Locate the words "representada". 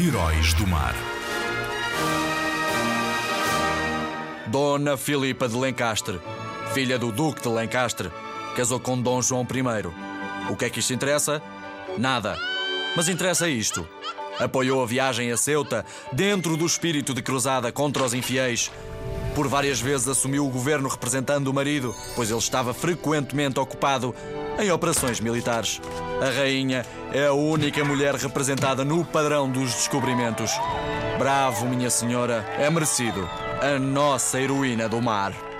28.14-28.84